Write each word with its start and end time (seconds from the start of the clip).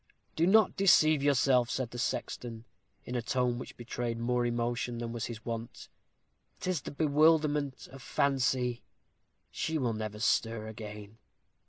"Do 0.35 0.47
not 0.47 0.75
deceive 0.75 1.21
yourself," 1.21 1.69
said 1.69 1.91
the 1.91 1.99
sexton, 1.99 2.65
in 3.05 3.13
a 3.13 3.21
tone 3.21 3.59
which 3.59 3.77
betrayed 3.77 4.17
more 4.17 4.47
emotion 4.47 4.97
than 4.97 5.11
was 5.11 5.25
his 5.25 5.45
wont. 5.45 5.89
"'Tis 6.59 6.81
the 6.81 6.89
bewilderment 6.89 7.85
of 7.91 8.01
fancy. 8.01 8.81
She 9.51 9.77
will 9.77 9.93
never 9.93 10.17
stir 10.17 10.67
again." 10.67 11.19